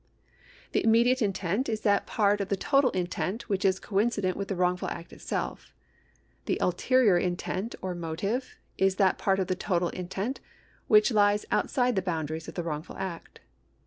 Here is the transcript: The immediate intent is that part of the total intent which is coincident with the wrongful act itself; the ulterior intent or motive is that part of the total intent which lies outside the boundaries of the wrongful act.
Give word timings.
The 0.71 0.83
immediate 0.83 1.21
intent 1.21 1.69
is 1.69 1.81
that 1.81 2.07
part 2.07 2.41
of 2.41 2.49
the 2.49 2.55
total 2.57 2.89
intent 2.89 3.47
which 3.47 3.63
is 3.63 3.79
coincident 3.79 4.35
with 4.35 4.47
the 4.47 4.55
wrongful 4.55 4.87
act 4.89 5.13
itself; 5.13 5.75
the 6.47 6.57
ulterior 6.59 7.19
intent 7.19 7.75
or 7.83 7.93
motive 7.93 8.55
is 8.79 8.95
that 8.95 9.19
part 9.19 9.37
of 9.37 9.45
the 9.45 9.53
total 9.53 9.89
intent 9.89 10.39
which 10.87 11.11
lies 11.11 11.45
outside 11.51 11.95
the 11.95 12.01
boundaries 12.01 12.47
of 12.47 12.55
the 12.55 12.63
wrongful 12.63 12.97
act. 12.97 13.41